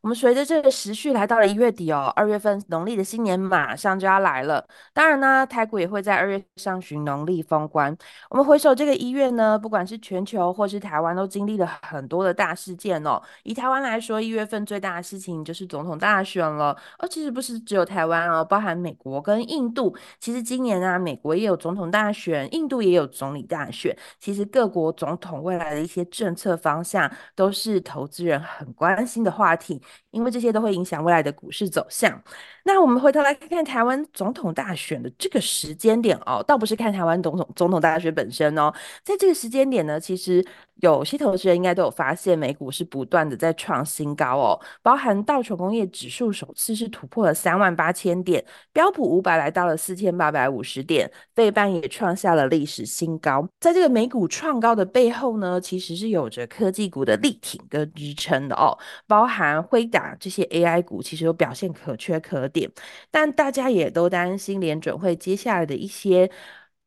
[0.00, 4.64] 我们随着这个时序来到了一月底哦，二月份农历的新年马上就要来了。
[4.94, 7.96] 当然呢，台股也会在二月上旬农历封关。
[8.30, 13.20] 我们回首这个一月呢，不管是全球或是台湾，都经历了很多的大事件哦。
[13.42, 16.76] 以台湾来说，一月份最大的事情就是总统大选了。
[16.98, 19.94] 而其实不是只有台湾哦，包含美国跟印度。
[20.20, 23.96] 其实今年啊，美国也有总统大选，印度也有总理大选。
[24.20, 29.82] 其实各国总统未来的一些政策方向，都是投资人很关心的话题。
[30.10, 32.22] 因为这些都会影响未来的股市走向。
[32.64, 40.44] 那我们回头来看看台湾总统大选的这个时间点哦，倒不是看台湾总统总统大选本身哦，在这个时间点呢，其实。
[40.80, 53.48] 有些投资人应该都有发现，美股是不断的在创新高哦，包含道琼工业指数首次是突破了三万八千点，标普五百来到了四千八百五十点，费半也创下了历史新高。
[53.58, 62.70] 在这个美股创高的背后呢，其实是有着科技股的力挺跟支撑的哦，包含辉达这些 AI 股，其实都表现可圈可点，
[63.10, 66.30] 但大家也都担心联准会接下来的一些。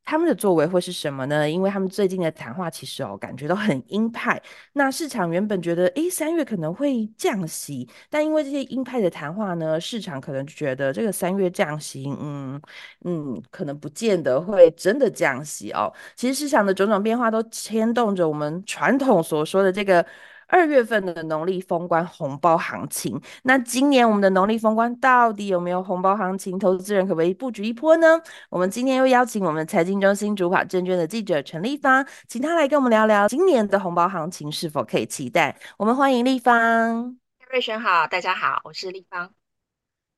[0.03, 1.49] 他们的作为会是什么呢？
[1.49, 4.41] 因为他们最近的谈话其实哦，感觉都很鹰派。
[4.73, 12.61] 那市场原本觉得，诶，三月可能会降息，但因为这些鹰派的谈话呢，市场可能就觉得这个三月降息，嗯
[13.05, 15.91] 嗯，可能不见得会真的降息哦。
[16.16, 20.05] 其实市场的种种变化都牵动着我们传统所说的这个。
[20.52, 26.59] 二月份的农历封关红包行情，那今年我们的农历封关到底有没有红包行情？
[26.59, 28.21] 投资人可不可以布局一波呢？
[28.49, 35.57] 我们今天又邀请我们财经中心主跑证券的记者陈立芳，请他来跟我们聊聊今年的红包行情是否可以期待。
[35.77, 37.17] 我们欢迎立芳。
[37.49, 39.41] 瑞轩好，大家好，我是立芳。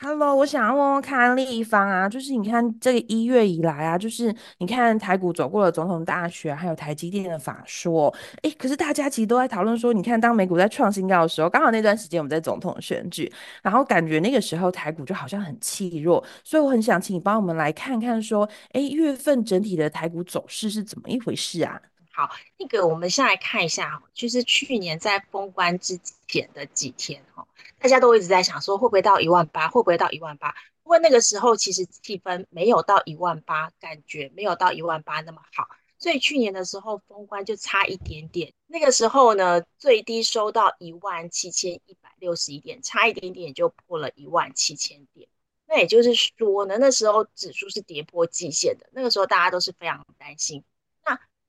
[0.05, 13.31] Hello，我想要问问看丽芳啊，就是你看这个一月以来啊，就是你看台股走过了总统大选，还有台积电的法说，哎，可是大家其实都在讨论说，你看当美股在创新高的时候，刚好那段时间我们在总统选举，
[13.61, 21.79] 然后感觉那个时候台股就好像很气弱，所以我很想请你帮我们来看看说，哎，一月份整体的台股走势是怎么一回事啊？
[22.15, 22.29] 好，
[22.59, 27.47] 那个我们先来看一下，就是去年在封关之前的几天哈，
[27.79, 30.53] 大家都一直在想说会不会到一万八，会不会到一万八？
[30.83, 38.53] 不过那个时候其实气氛没有到一万八，感觉没有到一万八那么好，所以去年的时候封关就差一点点。
[38.67, 45.27] 那个时候呢，最低收到一万七千一百六十一点，差一点点就破了一万七千点。
[45.65, 50.63] 那也就是说呢，那时候指数是跌破季线的，那个时候大家都是非常担心。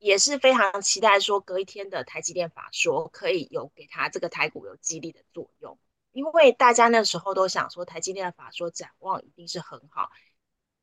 [0.04, 5.78] 也是非常期待说隔一天的台积电法说可以有给他这个台股有激励的作用，
[6.12, 10.10] 因为大家那时候都想说台积电的法说展望一定是很好，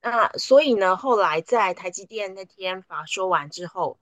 [0.01, 3.99] 那所以呢，后来在台积电那天法说完之后，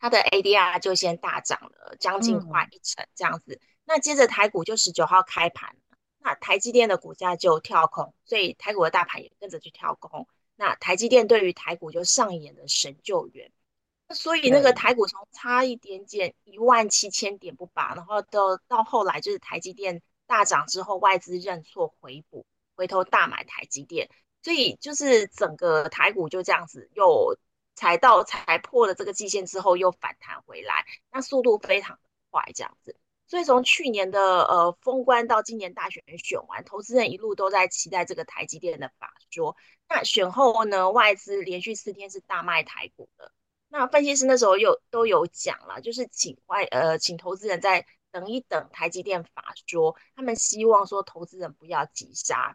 [0.00, 5.76] 它的 ADR 就先大涨了将近快一成这样子，嗯、那接着台股就十九号开盘，
[6.20, 10.26] 那台积电的股价就跳空，所以台股的大盘也跟着去跳空，
[10.56, 13.52] 那台积电对于台股就上演了神救援。
[14.14, 24.08] 所以那个台股从差一点点一万七千点不拔，然后到到后来就是台积电大涨之后，外资认错回补，回头大买台积电，
[24.42, 27.38] 所以就是整个台股就这样子又
[27.74, 32.96] 踩到踩破了这个季线之后又反弹回来，那速度非常的快这样子。
[33.26, 39.56] 所以从去年的呃封关到今年大选选完，投资人一路都在期待这个台积电的法说。
[39.88, 43.32] 那选后呢，外资连续四天是大卖台股的。
[43.74, 52.54] 那分析师那时候有都有讲了，就是请外呃请投资人再等一等台积电法说，他们希望说投资人不要急杀，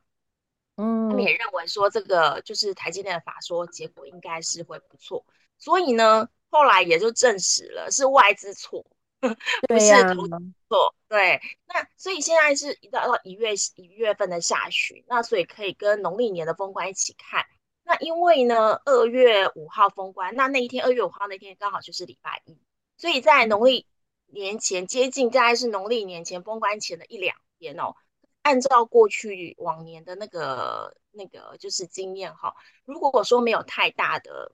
[0.75, 5.25] 嗯，他们也认为说这个就是台积电的法说结果应该是会不错，
[5.57, 8.85] 所以呢后来也就证实了是外资错，
[9.19, 10.29] 不是投资
[10.69, 17.43] 错，对，那所以现在是一到到一月一月份的下旬，那所以可以跟农历年的封关一起看。
[17.87, 22.59] 那因为呢，二月五号封关，那那一天二月五号那天刚好就是礼拜一，
[22.97, 23.87] 所以在农历
[24.25, 27.95] 年前接近，大概是农历年前封关前的一两天哦。
[28.41, 32.53] 按照过去往年的那个那个就是经验哈，
[32.83, 34.51] 如果说没有太大的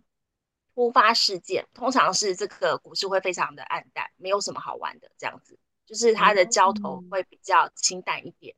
[0.75, 5.57] 突发事件，通常是这个股市会非常的暗淡，没有什么好玩的这样子，
[5.87, 8.55] 就是它的交投会比较清淡一点。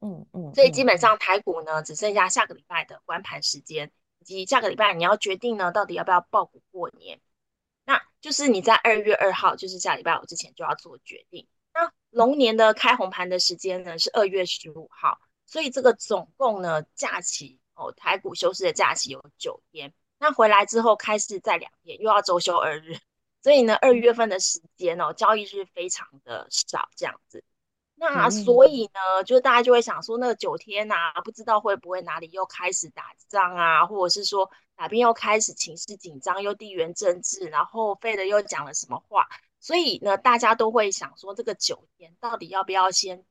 [0.00, 3.90] 嗯嗯，所以基本上台股呢，只剩下下个礼拜的关盘时间。
[4.24, 7.20] 及下个礼拜你要决定呢，到底要不要报股过年？
[7.84, 11.46] 那就是你在二月二号，就是下礼拜五之前就要做决定。
[11.72, 19.92] 那龙年的开红盘的时间呢是二月十五号，所以这个总共呢假期哦，台股休市的假期有九天。
[20.18, 22.96] 那回来之后开市再两天，又要周休二日，
[23.42, 27.44] 所以呢二月份的时间哦，交易日非常的少，这样子。
[27.96, 39.26] 那所以呢，就大家就会想说，那个九天呐、啊，不知道会不会哪里又开始打仗啊，或者是说哪边又开始情势紧张，又地缘政治，然后费德又讲了什么话，
[39.60, 43.24] 所以呢，大家都会想说，这个九天到底要不要先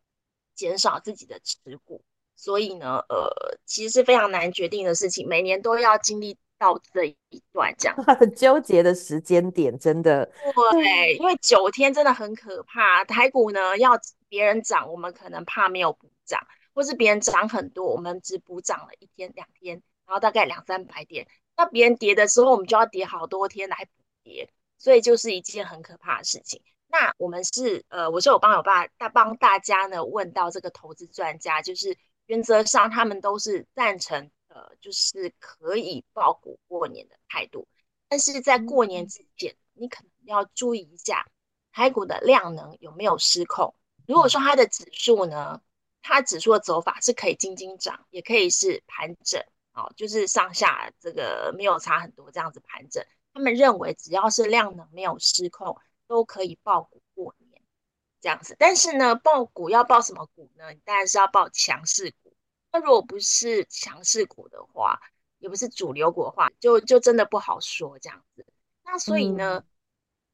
[0.55, 2.03] 减少自己的持股？
[2.35, 10.25] 所以呢，呃，其实是非常难决定的事情，每年都要经历到这一段这样， 很纠结的时间点，真的。
[10.71, 13.99] 对，因为九天真的很可怕，台股呢要。
[14.29, 16.41] 别人涨，我们可能怕没有补涨，
[16.73, 21.27] 或是别人涨很多，我们只补涨了一天两天，然后大概两三百点。
[21.55, 26.63] 那别人跌的时候，我们就要跌好多天来补跌，所以就是一件很可怕的事情。
[26.87, 31.95] 那我们是呃，我是有帮我爸大帮大家呢问到这个投资专家，就是
[32.25, 37.67] 原则上他们都是赞成呃，就是可以报股过年的态度，
[38.07, 41.25] 但是在过年之前，你可能要注意一下
[41.71, 43.73] 台股的量能有没有失控。
[44.05, 45.59] 如果说它的指数呢，
[46.03, 53.03] 它指数的走法是可以惊惊涨，也可以是盘整，哦，就是上下这个没有差很多这样子盘整。
[53.33, 57.59] 他们认为只要是量能没有失控，都可以报股过年
[58.21, 58.55] 这样子。
[58.59, 60.71] 但是呢，报股要报什么股呢？
[60.71, 62.32] 你当然是要报强势股。
[62.73, 64.99] 那如果不是强势股的话，
[65.39, 68.45] 也不是主流股的话，就就真的不好说这样子。
[68.83, 69.59] 那所以呢？
[69.59, 69.67] 嗯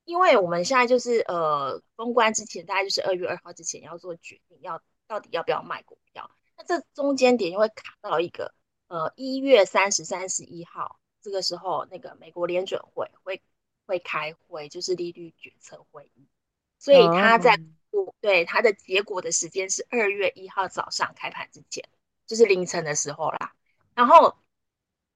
[0.06, 6.32] 因为我们现在就是呃封关之前，大概就是二月二号之前要做决定，要到底要不要卖股票。
[6.58, 8.56] 那这中间点就会卡到一个
[8.88, 13.40] 呃一月三十、三十一号这个时候，那个美国联准会会
[13.86, 16.28] 会开会，就是利率决策会议。
[16.80, 17.60] 所以他在
[17.92, 21.88] 不对他的结果的时间是二月一号早上开盘之前，
[22.30, 23.54] 就是凌晨的时候啦。
[23.96, 24.38] 然后，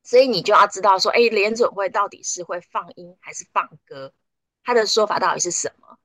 [0.02, 4.12] 所以你就要知道说，哎，联准会到底是会放音还是放歌？
[4.64, 6.00] 他的说法到底是什么？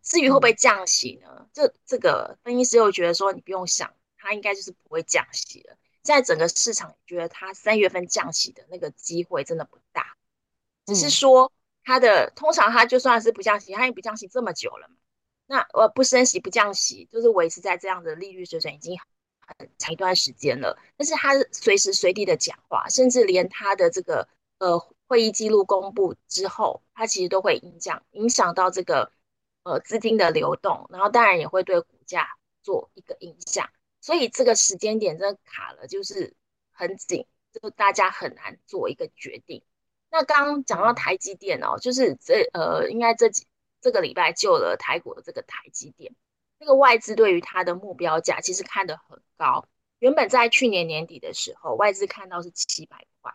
[0.00, 1.28] 至于会不会降息呢？
[1.38, 5.76] 嗯、这这个分析师又觉得说，你不用想，他应该就是不会降息了。
[6.02, 10.16] 现在整个市场觉得他三月份降息的那个机会真的不大，
[10.86, 11.52] 只是说
[11.84, 14.96] 他的、嗯、通常他就算是不降息，他也不降息这么久了嘛。
[15.46, 18.98] 那呃不升息不降息，就是维持在这样的利率水准已经
[19.58, 20.78] 很长一段时间了。
[20.96, 24.94] 但是他随时随地的讲话，甚至连他的这个呃。
[25.06, 29.12] 会议记录公布之后，他其实都会影响影响到这个
[29.62, 32.26] 呃资金的流动，然后当然也会对股价
[32.62, 33.68] 做一个影响，
[34.00, 36.34] 所以这个时间点真的卡了，就是
[36.72, 39.62] 很紧，就大家很难做一个决定。
[40.10, 43.46] 那刚刚讲到台积电哦，就是这呃应该这几
[43.82, 46.16] 这个礼拜救了台股的这个台积电，
[46.64, 49.68] 这个外资对于它的目标价其实看得很高，
[49.98, 53.34] 原本在去年年底的时候，外资看到是七百块。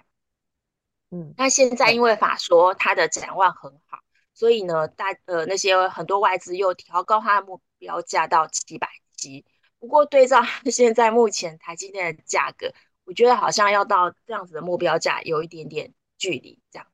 [1.12, 4.00] 嗯，那现在因为法说它的展望很好，
[4.34, 9.46] 所以呢，大呃那些很多外资又调高它的目标价到七百七。
[9.78, 10.42] 不过对照
[10.72, 12.74] 现在目前台积电的价格，
[13.04, 16.88] 我觉得好像要到这样子的目标价有一点点距离，这样。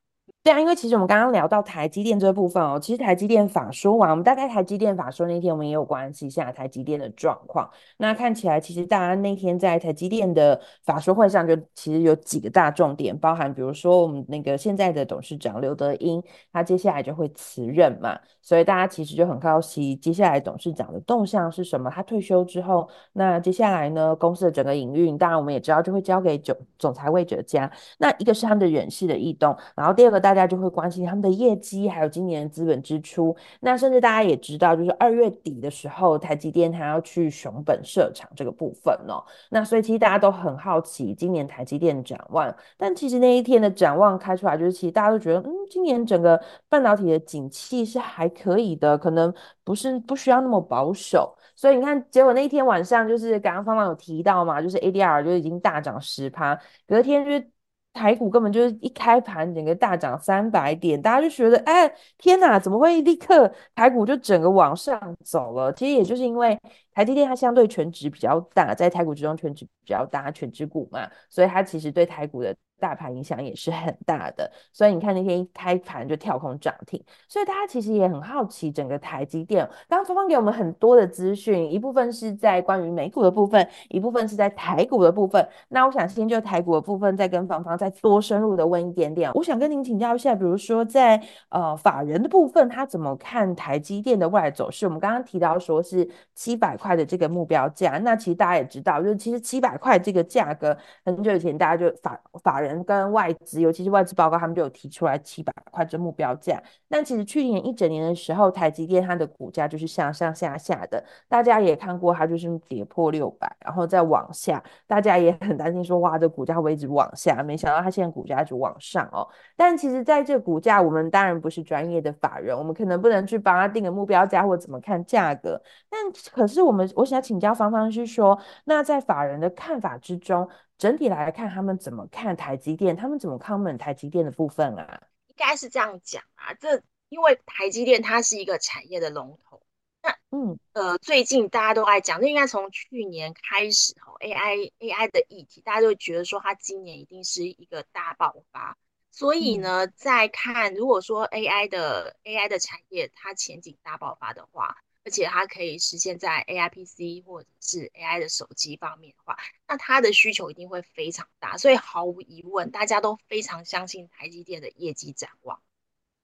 [0.46, 7.68] 对啊，因为其实我们刚刚聊到台积电这部分哦，其实台积电法说完，我们大概台积电法说那天，我们也有关系一下台积电的状况。
[7.98, 16.22] 那看起来，其实大家那天在台积电的法说会上，就其实有几个大重点，包含比如说我们那个现在的董事长刘德英，
[16.54, 21.90] 他接下来就会辞任嘛，所以大家其实就很好奇，接下来董事长的动向是什么？
[21.90, 27.72] 他退休之后，那接下来呢，公司的整个营运，当然我们也知道就会交给总总裁魏哲家。
[27.98, 30.35] 那一个是他们的人事的异动，然后第二个大。
[30.36, 33.36] 大家就会关心他们的业绩，还有今年的资本支出。
[33.62, 39.24] 那甚至大家也知道，就是二月底的时候，台积电还要去熊本设厂这个部分哦。
[39.50, 42.54] 那所以其实大家都很好奇今年台积电展望。
[42.78, 51.36] 但其实那一天的展望开出来，就是其实大家都觉得，嗯，今年整个半导体的景气是还可以的，可能不是不需要那么保守。
[51.56, 57.50] 所以你看，结果那一天晚上，就是刚刚芳芳有提到嘛，就是 ADR 就已经大涨十趴，隔天就是。
[57.96, 65.72] 台股根本就是一开盘整个大涨三百点，大家就觉得，哎，天哪，怎么会立刻台股就整个往上走了？
[65.72, 66.60] 其实也就是因为
[66.94, 74.50] 台积电它相对全值比较大，在台股之中全值比较大，全值股嘛，所以它其实对台股的大盘影响也是很大的。
[74.72, 79.66] 所以你看那天一开盘就跳空涨停，所以大家其实也很好奇整个台积电。
[79.88, 85.48] 刚刚芳芳给我们很多的资讯，一部分是在关于美股的部分，一部分是在台股的部分。
[85.70, 89.32] 那我想先就台股的部分再跟芳芳再多深入的问一点点。
[89.34, 94.86] 我想跟您请教一下，比如说在呃法人的部分，他怎么看台积电的未来走势？
[94.86, 106.62] 我们刚刚提到说是七百块的这个目标价，那其实大家也知道，就是其实七百块这个价格，很久以前大家就法法人跟外资，尤其是外资报告，他们就有提出来七百块这目标价。
[106.90, 119.28] 但其实去年一整年的时候，台积电它的股价就是上上下下的，大家也看过它就是跌破六百，然后再往下，大家也很担心说哇，这股价会一直往下，没想到它现在股价就往上哦。
[119.56, 125.62] 但其实在这股价，我们当然不是专业的法人，我们可能不能去帮他定个目标价或怎么看价格。
[125.90, 126.00] 但
[126.34, 132.96] 可是我们，我想请教芳芳是说，那在法人的看法之中，整体来看，他们怎么看台积电？
[132.96, 135.02] 他们怎么看我们台积电的部分啊？
[135.28, 139.62] 应该是这样讲啊，这因为台积电它是一个产业的龙头。
[140.02, 148.78] 那嗯呃，最近大家都爱讲，那应该从去年开始吼，AI AI 的议题，大家就觉得说它今年一定是一个大爆发。
[149.12, 161.58] 所以呢，再看如果说 AI 的 AI 的产业它前景大爆发的话，而且它可以实现在 AI PC 或者是 AI 的手机方面的话，那它的需求一定会非常大。
[161.58, 165.62] 所以毫无疑问，大家都非常相信台积电的业绩展望。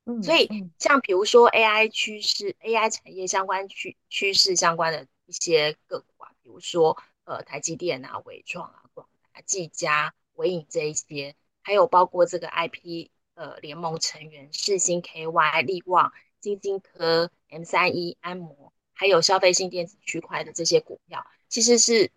[0.06, 11.36] 嗯，所以像比如说 AI 趋势、AI 产业相关趋趋势相关的一些个股啊，比如说呃台积电啊、伟创啊、广达、技嘉、伟影这一些。
[11.64, 16.12] 还有包括这个 IP 呃联盟成员世星 KY、力旺、
[16.42, 22.12] 晶晶科、M 三一、安摩，还有消费性电子区块的这些股票，其实是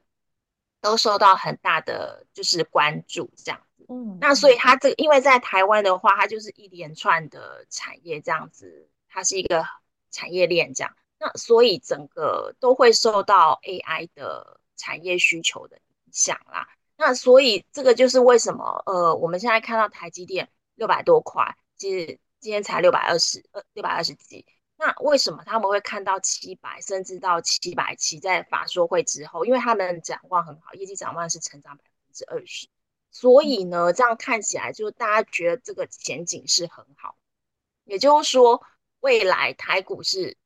[0.81, 3.87] 都受到很大的就是关注这样子。
[3.89, 9.65] 嗯，那所以它这个因为在台湾的话，它就是一连串的产业这样子，它是一个
[10.11, 16.69] 产业链这样，那所以整个都会受到 AI 的产业需求的影响啦。
[16.97, 24.45] 那所以这个就是为什么呃，我们现在看到台积电六百多块，其实今天才六百二十呃六百二十几。
[24.77, 28.21] 那为什么他们会看到七百甚至到七百七？
[28.21, 32.69] 在法说会之后，因为他们展望很好，业绩展望是成长百分之二十，
[33.11, 37.17] 所以呢，这样看起来就大家觉得这个前景是很好。
[37.85, 38.63] 也就是说，
[39.01, 40.37] 未来台股是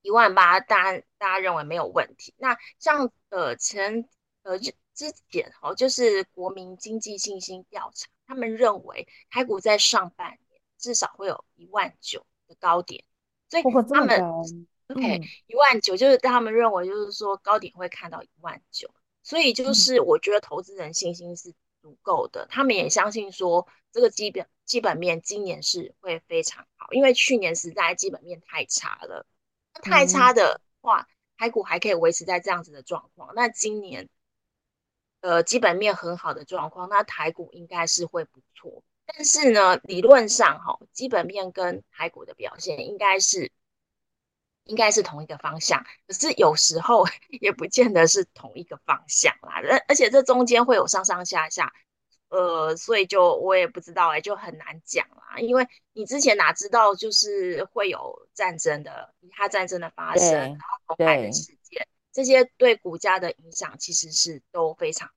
[0.00, 2.34] 一万八，大家大家认为没有问题。
[2.38, 4.08] 那像呃前
[4.44, 4.58] 呃
[4.94, 10.51] 之前哦，就是国民经济信心调查，他们认为台股在上半年
[10.82, 13.02] 至少会有一万九的高点，
[13.48, 14.20] 所以他们
[14.88, 29.24] OK 一万九就是他们认为就是说高点会看到一万九，所以就是我觉得投资人信心是足够的，他们也相信说这个基本基本面今年是会非常好，因为去年实在基本面太差了，
[29.74, 31.08] 太差的话
[31.38, 34.10] 台股还可以维持在这样子的状况，那今年。
[35.24, 38.82] 呃，基本面很好的状况，那台股应该是会不错。
[39.04, 43.50] 但是呢，理论上哈，基本面跟台股的表现应该是
[44.64, 47.04] 应该是同一个方向，可是有时候
[47.40, 49.60] 也不见得是同一个方向啦。
[49.62, 51.72] 而而且这中间会有上上下下，
[52.28, 55.38] 呃，所以就我也不知道哎、欸，就很难讲啦。
[55.38, 61.86] 因为你之前哪知道就是会有战争的，以哈战争的发生，然后红海的事件。
[62.12, 65.10] 这些对股价的影响其实是都非常。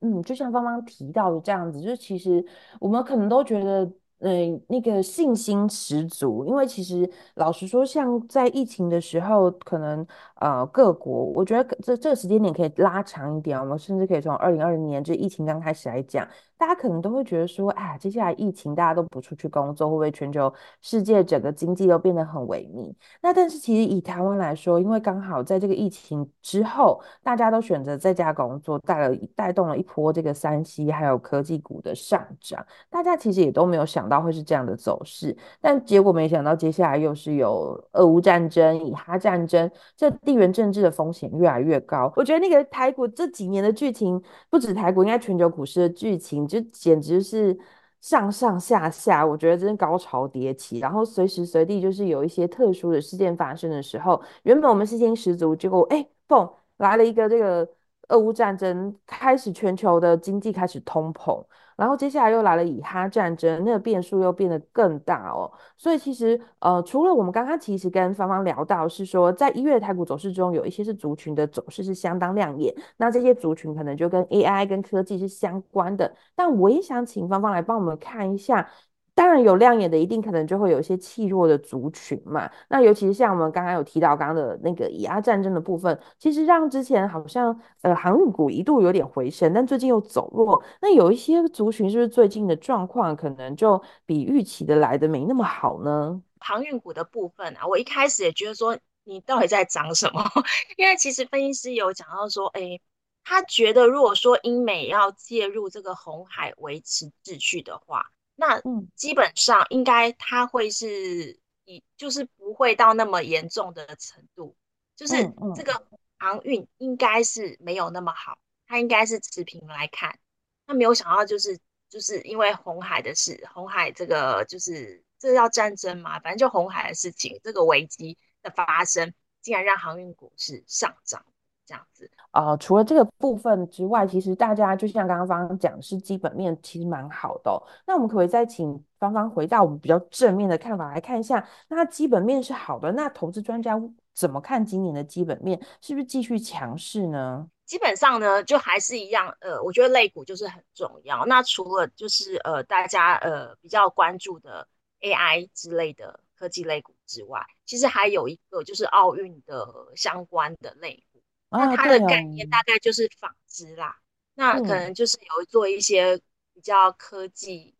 [0.00, 2.44] 嗯，就像刚刚提到的这样子，就是其实
[2.80, 3.90] 我们可能都觉得。
[4.22, 16.28] 嗯，那个信心十足，因为其实老实说，像在疫情的时候，可能呃各国，我觉得这这个时间点可以拉长一点，我们甚至可以从二零二零年这疫情刚开始来讲，
[16.60, 20.52] 大家可能都会觉得说，哎，接下来疫情大家都不出去工作，会不会全球
[20.82, 22.92] 世界整个经济都变得很萎靡？
[23.22, 42.12] 那但是其实以台湾来说，因为刚好在这个疫情之后，大家都选择在家工作，带了带动了一波这个三 C 还有科技股的上涨，大家其实也都没有想到会是这样的走势，但结果没想到接下来又是有俄乌战争、以哈战争，这地缘政治的风险越来越高。
[42.16, 47.56] 我觉得那个台股这几年的剧情，不止台股，应该全球股市的剧情，就简直是
[48.00, 50.78] 上上下下，我觉得真的高潮迭起。
[50.78, 57.68] 然后随时随地就是有一些特殊的事件发生的时候，原本我们信心十足，结果哎，嘣，来了一个这个
[58.08, 61.44] 俄乌战争，开始全球的经济开始通膨。
[61.80, 65.50] 然后接下来又来了以哈战争，那个变数又变得更大哦。
[65.78, 76.14] 所以其实呃，除了我们刚刚其实跟芳芳聊到是说，在一月台股走势中，有一些是族群的走势是相当亮眼，那这些族群可能就跟 AI 跟科技是相关的。
[76.36, 78.68] 但我也想请芳芳来帮我们看一下。
[79.14, 82.50] 当然有亮眼的，一定可能就会有一些气弱的族群嘛。
[82.68, 90.62] 那尤其是像我们刚刚有提到刚刚的那个以阿战争的部分，其实让之前好像呃航运股一度有点回升，但最近又走弱。
[90.80, 96.22] 那有一些族群是不是最近的状况可能就比预期的来的没那么好呢？
[96.38, 100.24] 航运股的部分啊，我一开始也觉得说你到底在涨什么？
[100.78, 102.80] 因为其实分析师有讲到说，哎、
[103.24, 108.06] 他觉得如果说英美要介入这个红海维持秩序的话。
[108.40, 108.62] 那
[108.96, 114.56] 基本上应该它会是以就是不会到那么严重的程度，
[114.96, 115.86] 就是这个
[116.18, 120.18] 航运应该是没有那么好，它应该是持平来看。
[120.64, 121.58] 那没有想到就是
[121.90, 131.26] 就是因为红海的事，红海这个就是这叫战争嘛，反正就红海的事情，这个危机的发生，竟然让航运股市上涨。
[131.70, 137.62] 这样子啊、呃，除了这个部分之外，其实大家就像刚刚芳芳讲，是基本面其实蛮好的哦。
[137.86, 141.48] 那我们可不可以再请芳芳回到我们比较正面的看法来看一下？
[141.68, 143.80] 那基本面是好的，那投资专家
[144.12, 145.60] 怎么看今年的基本面？
[145.80, 147.48] 是不是继续强势呢？
[147.66, 149.32] 基本上呢，就还是一样。
[149.40, 151.24] 呃，我觉得类股就是很重要。
[151.26, 154.66] 那除了就是呃大家呃比较关注的
[155.02, 161.09] AI 之类的科技类股之外，其实还有一个就是奥运的相关的类股。
[161.50, 163.98] 那它的概念大概就是纺织啦，啊、
[164.34, 166.16] 那可能就是有做一些
[166.54, 167.74] 比较科技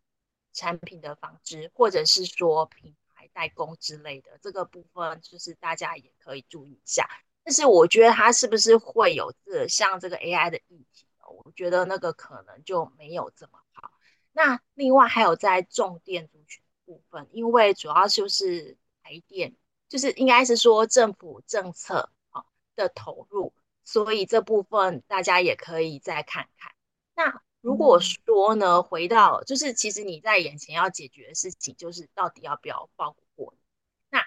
[0.52, 7.08] 产品的纺织，或者是说品牌代工之类的这个部分，就是大家也可以注意一下。
[7.44, 13.92] 但是我觉得它是不是会有这像这个 AI 的议题，我觉得那个可能就没有这么好。
[14.32, 19.54] 那另外还有在重电族群部分，因为主要就是台电，
[19.88, 23.54] 就是应该是说政府政策啊的投入。
[23.92, 26.72] 所以这部分大家也可以再看看。
[27.16, 33.52] 那如果说呢，回到就是其实你在眼前要解决的事情，就是到底要不要报股？
[34.08, 34.24] 那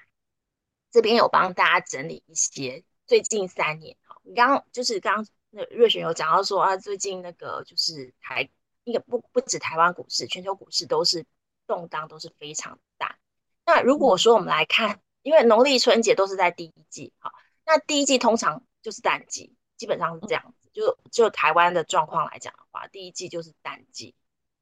[0.91, 8.49] 这边有帮大家整理一些最近三年哈，你刚刚就是刚刚那瑞璇有讲到说啊，最近那个就是台
[8.83, 11.25] 一个不不止台湾股市，全球股市都是
[11.65, 13.17] 动荡都是非常大。
[13.65, 17.31] 那如果说我们来看，因为农历春节都是在第一季哈，
[17.65, 18.61] 那第一季通常。
[18.83, 20.69] 就是淡季，基本上是这样子。
[20.71, 24.15] 就就台湾的状况来讲的话，第一季就是淡季。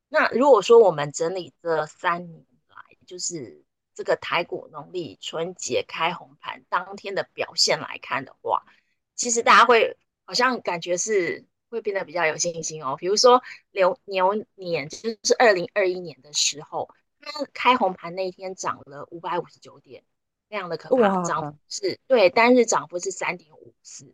[0.10, 8.66] 那如果说我们整理这三年来，就是这个台股农历春节开红盘当天的表现来看的话，
[9.14, 12.96] 其实大家会好像感觉是会变得比较有信心哦。
[12.98, 20.04] 比如说牛牛年，就是二零二一年的时候，它开红盘那一天涨了五百五十九点。
[20.50, 24.14] 非常的可怕，涨幅是对单日涨幅是三点五四，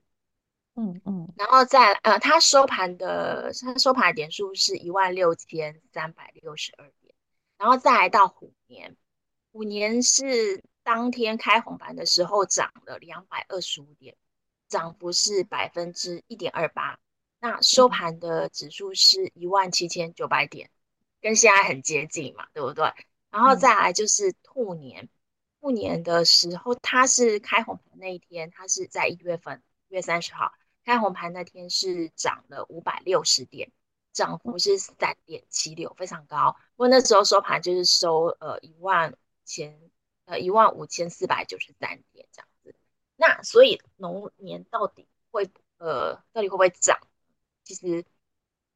[0.80, 7.16] 嗯嗯，然后再呃，它收盘的它收盘的点数是一万六千三百六十二点，
[7.58, 8.96] 然后再来到虎年，
[9.52, 14.16] 虎年是当天开红盘的时候涨了两百二十五点，
[14.68, 17.00] 涨幅是百分之一点二八，
[17.40, 20.70] 那收盘的指数是一万七千九百点，
[21.22, 22.94] 跟现在很接近嘛，对不对？
[23.32, 25.10] 然后再来就是兔年。
[25.60, 30.54] 兔年的时候，它是开红盘那一天，它是在一月份，一月三十号
[30.88, 33.74] 开红盘那天是涨了五百六十点，
[34.14, 36.56] 涨幅是三点七六，非常高。
[36.78, 39.78] 不过那时候收盘就是收呃一万千
[40.24, 42.74] 呃一万五千四百九十三点这样子。
[43.18, 46.98] 那所以龙年到底会呃到底会不会涨？
[47.66, 48.06] 其实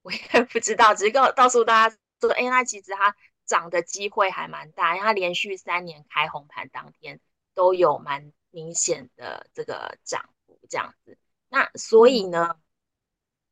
[0.01, 0.19] 我也
[0.51, 3.15] 不知道，只是告告诉大家说，哎，那其实它。
[3.43, 7.19] 涨的机会还蛮大，因为它连续三年开红盘当天
[7.53, 11.17] 都有蛮明显的这个涨幅，这样子。
[11.51, 12.55] 那所以呢，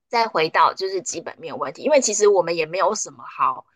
[0.07, 3.67] 再回到就是基本面问题，因为其实我们也没有什么好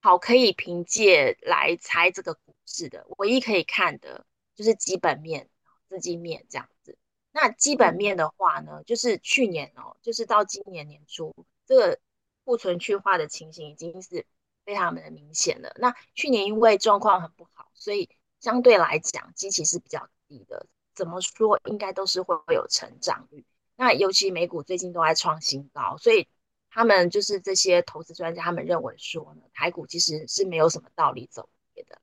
[0.00, 4.24] 好可以凭借来猜这个股市的，唯一可以看的
[4.54, 5.50] 就是基本面、
[5.88, 6.96] 资金面这样子。
[7.32, 11.34] 那基本面的话呢，就是去年哦，就是到今年年初，
[11.66, 12.00] 这个
[12.44, 14.24] 库存去化的情形已经是。
[14.66, 20.66] 非常的明显了，那去年因为状况很不好，所以相对来讲基期是比较低的。
[20.92, 23.46] 怎么说，应该都是会有成长率。
[23.76, 26.26] 那尤其美股最近都在创新高，所以
[26.70, 32.00] 他们就是这些投资专家，他们认为说呢，台股其实是没有什么道理走跌的，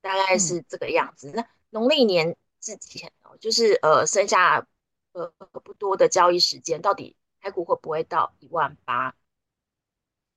[0.00, 1.30] 大概是这个样子。
[1.30, 4.66] 嗯、那农历年之前哦，就是呃剩下
[5.12, 5.32] 呃
[5.64, 9.14] 不多的交易时间，到底台股会不会到一万八？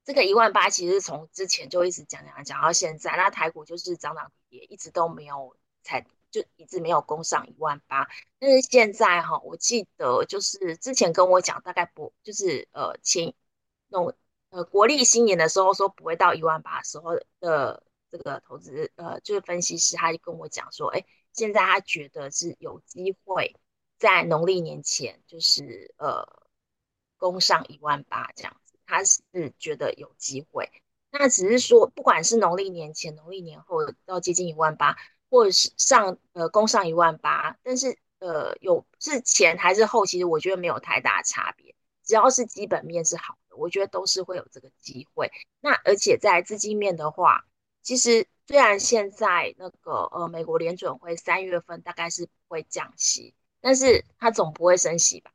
[0.04, 8.08] 这个一万八其实从之前就一直讲讲讲到现在，那台股就是涨涨跌跌，一直都没有才就一直没有攻上一万八。
[8.40, 13.34] 但是现在哈，我记得就是之前跟我讲，大概不就是呃前
[13.88, 14.14] 那种
[14.50, 23.56] 呃国历新年的时候说不会到一万八的时候的这个投资呃就是分析师，他就跟我讲说，哎，现在他觉得是有机会
[23.98, 26.28] 在农历年前就是呃
[27.18, 28.78] 攻上一万八这样子。
[28.92, 29.22] 他是
[29.60, 30.68] 觉得有机会，
[31.12, 34.98] 那只是说，不管是农历年前、农历年后到接近一万八，
[35.30, 45.32] 或者是上呃攻上一万八，但是呃有是前还是后，其实我觉得没有太大差别，只要是基本面是好的，我觉得都是会有这个机会。
[45.60, 47.46] 那而且在资金面的话，
[47.82, 55.32] 其实虽然现在那个呃美国联准会三月份大概是不会降息，但是它总不会升息吧？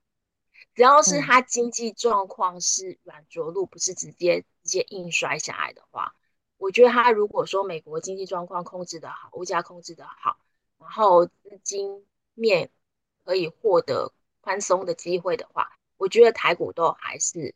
[0.74, 6.16] 只要是它经济状况是软着陆，不是直接直接硬摔下来的话，
[6.64, 10.38] 我觉得他如果说美国经济状况控制的好，物价控制的好，
[10.78, 12.70] 然后资金面
[13.22, 17.54] 可以获得宽松的机会的话，我觉得台股都还是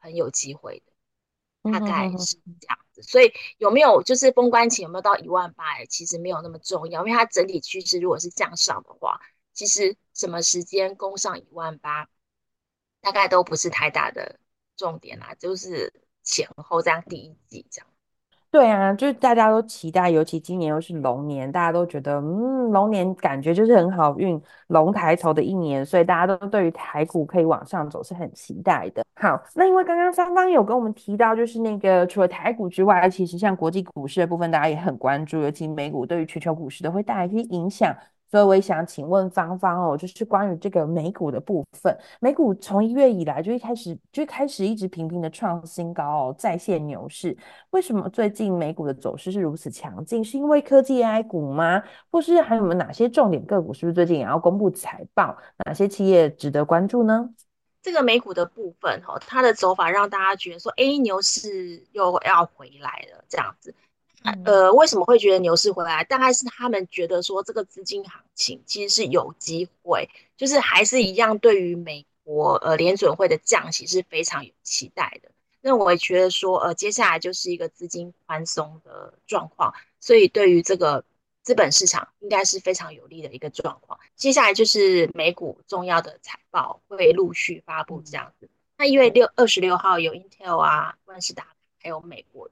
[0.00, 0.82] 很有机会
[1.62, 3.00] 的，大概是这样子。
[3.04, 5.84] 所以有没有就是封关前有没有到一万八？
[5.84, 9.20] 其实没有那么重要，因为它整体趋势如果是向上的话，
[9.52, 12.08] 其实什么时间攻上一万八？
[13.00, 14.40] 大概都不是太大的
[14.76, 15.92] 重点啦，就是
[16.24, 17.87] 前后这样第一季这样。
[18.50, 29.04] 对啊，就是大家都期待，尤其今年又是龙年，大家都觉得，嗯，龙年感觉就是很好运，龙抬头的一年，所以大家都对于台股可以往上走是很期待的。
[29.16, 37.94] 好，那因为刚刚芳芳有跟我们提到，就是那个除了台股之外，其实像国际股市的部分，大家也很关注，尤其美股对于全球股市都会带来一些影响。
[38.30, 47.36] 所以我也想请问芳芳哦，就是关于这个美股的部分，美股从一月以来就一开始就开始一直频频的创新高哦，再现牛市。
[47.70, 50.22] 为什么最近美股的走势是如此强劲？
[50.22, 51.82] 是因为科技 AI 股吗？
[52.10, 53.72] 或是还有没有哪些重点个股？
[53.72, 55.36] 是不是最近也要公布财报？
[55.64, 57.30] 哪些企业值得关注呢？
[57.80, 63.74] 这个美股的部分哦，它的走法让大家觉得说，哎，牛市又要回来了这样子。
[64.44, 66.02] 呃，为什么会觉得牛市回来？
[66.04, 75.30] 大概是他们觉得说，这个资金行情其实是有机会，就是还是一样，对于美国呃联准会的降息是非常有期待的。
[75.60, 81.04] 那我也觉得说，呃，接下来就是一个资金宽松的状况，所以对于这个
[81.42, 83.98] 资本市场应该是非常有利的一个状况。
[84.16, 88.48] 接下来就是美股重要的财报会陆续发布这样子。
[88.76, 91.46] 那一月六二十六号有 Intel 啊、万事达
[91.80, 92.50] 还有美国。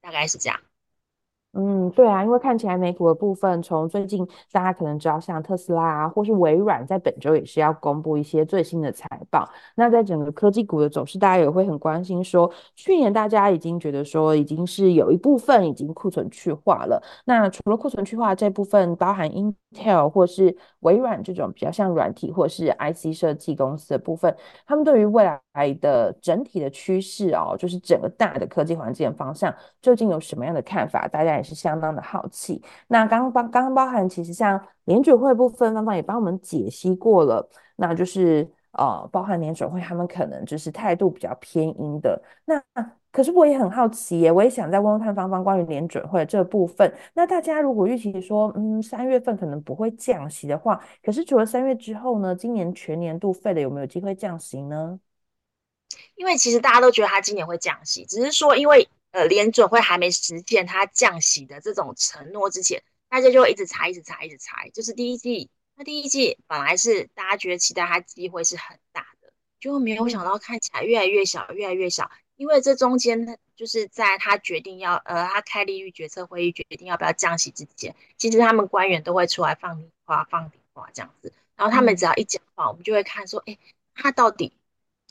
[0.00, 0.60] 大概是这样。
[1.52, 9.48] 嗯，对啊，因为看起来美股的部分，从最近大家可能知道，像特斯拉啊，或是微软，在本周也是要公布一些最新的财报。
[9.74, 17.02] 那在整个科技股的走势，大家也会很关心说，去年大家已经觉得说，已经是有一部分已经库存去化了。
[17.24, 31.08] 那除了库存去化这部分，包含 Intel 或是微软这种比较像软体或是 IC 设计公司的部分，他们对于未来的整体的趋势哦，就是整个大的科技环境的方向，究竟有什么样的看法？
[31.08, 31.39] 大家。
[31.40, 32.62] 也是相当的好奇。
[32.86, 37.48] 那刚刚刚刚包含，其实像联准会部分，芳芳也帮我们解析过了。
[37.76, 42.22] 那就是呃，包含联准会，他们可能就是态度比较偏鹰的。
[42.44, 42.62] 那
[43.10, 46.94] 可是我也很好奇耶，我也想再问问看芳芳关于联准会这部分。
[47.14, 55.00] 那大家如果预期说，嗯，三月份可能不会降息的话，可是除了三月之后呢，今年全年度 Fed 有没有机会降息呢？
[56.14, 58.88] 因为其实大家都觉得他今年会降息，只是说因为。
[59.12, 64.70] 呃，联准会还没实现它降息的这种承诺之前，大家就会一直猜，一直猜，一直猜。
[64.72, 72.08] 就是第一季，那第一季本来是大家觉得期待它机会是很大的，就没有想到看起来越来越小，越来越小。
[72.36, 81.32] 因为这中间，就是在他决定要呃，他开利率决策会议决定要不要降息之前，其实他们官员都会出来放话，放放话这样子。
[81.56, 83.58] 然后他们只要一讲话，我们就会看说，哎，
[83.92, 84.52] 他到底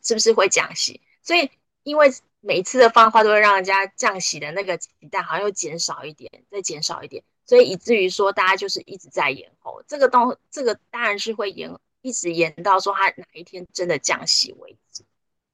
[0.01, 1.01] 是不是会降息？
[1.21, 1.51] 所以
[1.83, 2.13] 因为。
[2.41, 9.83] 每一次的放话都会让人家降息的那个期待好像又减少一点，再减少一点，所以以至于说大家就是一直在延后。
[9.87, 11.71] 这个东，这个当然是会延，
[12.01, 15.03] 一直延到说他哪一天真的降息为止。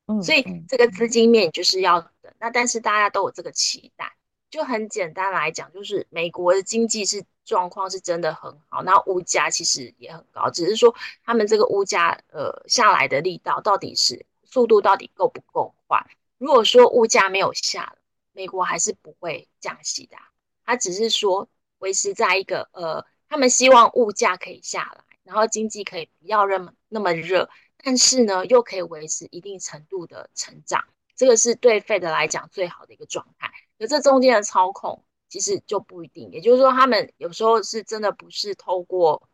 [0.08, 2.32] 嗯，所以这个资金面就是要等。
[2.40, 4.16] 那但是大家都有这个期待，
[4.52, 10.94] 就很简单来讲，就是美国的经济是状况是真的很好，那物价其实也很高，只是说
[11.24, 16.06] 他们这个物价呃下来的力道到底是速度到底够不够快？
[16.46, 17.96] 如果说物价没有下，
[18.32, 20.22] 美国还是不会降息的啊。
[20.64, 30.86] 它只是说维持在一个呃，他们希望物价可以下来，然后经济可以不要那么那么热，但是呢又可以维持一定程度的成长。
[31.16, 33.52] 这个是对 Fed 来讲最好的一个状态。
[33.80, 39.28] 可这中间的操控其实就不一定，也就是说，他们有时候是真的不是透过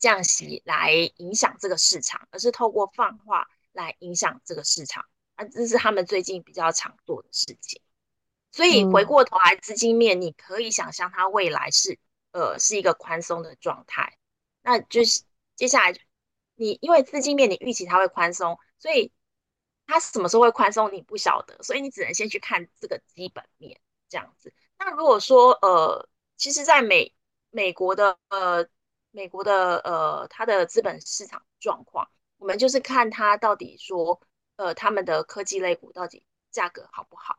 [0.00, 5.04] 降息来影响这个市场，而是透过放话来影响这个市场。
[5.42, 7.80] 啊，这是他们最近比较常做的事情。
[8.50, 11.98] 所以回过头来，资金面你可以想象，它未来是
[12.32, 14.18] 呃是一个宽松的状态。
[14.62, 15.22] 那就是
[15.56, 15.98] 接下来
[16.54, 19.10] 你因为资金面你预期它会宽松，所以
[19.86, 24.52] 它什么时候会宽松你不晓得，所以你只能先去看这个基本面这样子。
[24.78, 27.14] 那如果说呃，其实在美
[27.50, 28.66] 美国的呃
[29.10, 34.20] 美国的呃它的资本市场状况，我们就是看它到底说
[34.56, 37.38] 呃他们的科技类股到底价格好不好。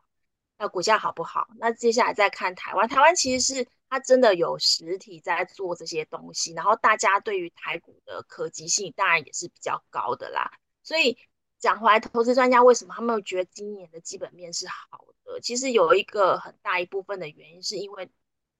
[0.56, 1.48] 那股价好不好？
[1.58, 10.52] 那接下来再看台湾，台湾其实是它真的有实体在做这些东西，然后大家对于台股的可及性当然也是比较高的啦。
[10.84, 11.18] 所以
[11.58, 15.40] 讲回来，投资专家为什么他们觉得今年的基本面是好的？
[15.40, 18.08] 其实有一个很大一部分的原因，是因为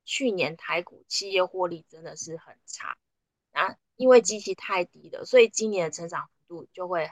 [0.04, 2.96] 去年台股企业获利真的是很差
[3.52, 7.08] 啊，因为基期太低了，所以今年的成长幅度就会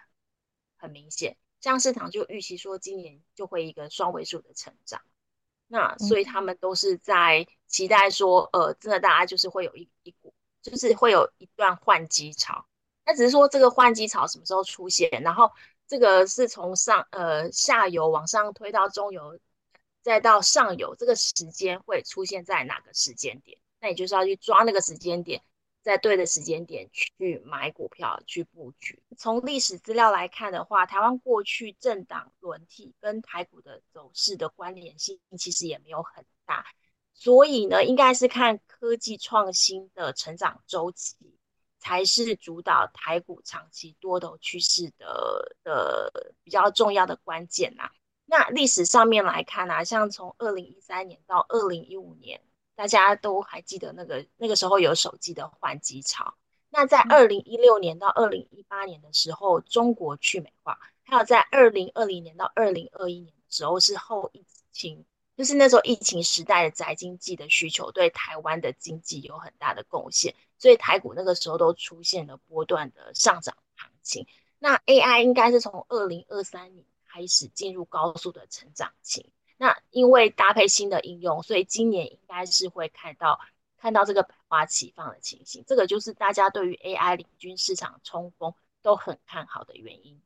[0.82, 1.36] 很明显。
[1.60, 5.00] 像市场就预期说今年就会一个双位数的成长，
[5.68, 12.66] 那所以他们都是在期待说，呃，真的大家就是会有一一股，就是会有一段换机潮。
[13.04, 15.52] 那只是说这个换机潮什么时候出现，然后
[15.86, 19.38] 这个是从上呃下游往上推到中游，
[20.02, 23.56] 再到上游，这个时间会出现在哪个时间点？
[23.80, 25.42] 那你就是要去抓那个时间点。
[25.82, 29.02] 在对的时间点去买股票去布局。
[29.18, 36.64] 从历史资料来看的话，台湾过去政党轮替跟台股的走势的关联性其实也没有很大，
[37.12, 41.16] 所以呢，应该是看科技创新的成长周期
[41.80, 47.90] 才是主导台股长期多头趋势的的比较重要的关键呐。
[48.24, 52.40] 那历史上面来看啊，像从二零一三年到二零一五年。
[52.82, 56.34] 大家都还记得那个那个时候有手机的换机潮，
[56.68, 65.04] 那在二零一六年到二零一八年的时候，中国去美化，还有在二零二零年到二零二一年的时候是后疫情，
[65.36, 74.26] 就是那时候疫情时代的宅经济的需求对台湾的经济有很大的贡献，所以台股那个时候都出现了波段的上涨行情。
[74.58, 79.32] 那 AI 应该是从二零二三年开始进入高速的成长期。
[79.62, 83.38] 那因为搭配新的应用，所以今年应该是会看到
[83.78, 85.62] 看到这个百花齐放的情形。
[85.64, 90.20] 这个就是大家对于 AI 领军市场冲锋都很看好的原因。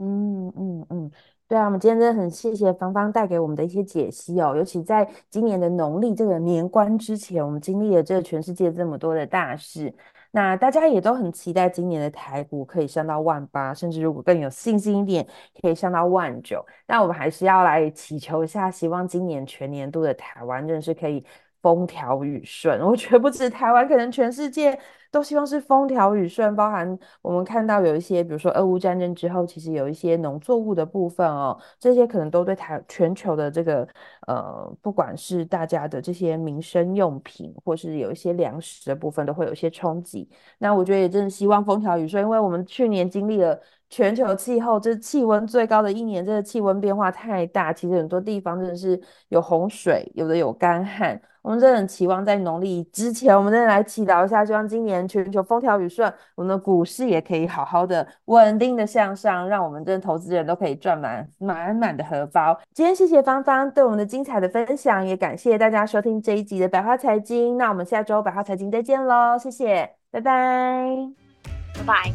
[0.00, 1.12] 嗯嗯嗯，
[1.46, 4.56] 对啊，我们今天真的很谢谢芳芳带给我们的一些解析哦。
[4.56, 9.94] 尤其在今年的农历这个年关之前，我们经历了这全世界这么多的大事。
[10.36, 15.24] 那大家也都很期待今年的台股可以上到万八，甚至如果更有信心一点，
[15.62, 16.66] 可以上到万九。
[16.88, 21.24] 那我们还是要来祈求一下，希望今年全年度的台湾真的是可以
[21.62, 22.80] 风调雨顺。
[22.80, 24.76] 我觉得不止台湾，可能全世界。
[25.14, 33.86] 都希望是风调雨顺，包含我们看到有一些，比如说俄乌战争之后，其实有一些农作物的部分哦，这些可能都对台全球的这个
[34.26, 40.28] 呃，不管是大家的这些民生用品，或是有一些粮食的部分，都会有一些冲击。
[40.58, 43.56] 那我觉得也真的希望风调雨顺，因为我们去年经历了
[43.88, 51.20] 全球气候，这气温最高的一年，这个气温变化太大，其实很多地方真的是有洪水，有的有干旱。
[51.42, 62.58] 我们真的很期望在农历之前，我们真的来祈祷一下，希望今年全球风调雨顺，我们的股市也可以好好的、稳定的向上，让我们真的投资人都可以赚满满满的荷包。
[62.72, 67.56] 今天谢谢芳芳对我们的精彩的分享，也感谢大家收听这一集的百花财经。
[67.56, 70.32] 那我们下周百花财经再见喽，谢谢，拜拜，
[71.74, 72.12] 拜拜。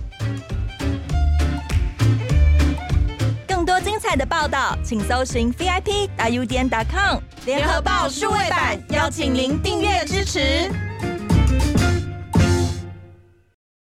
[3.48, 10.72] 更多精彩的报道，请搜寻 VIP 大 U 点 com 联合报数位版，邀请您订阅支持。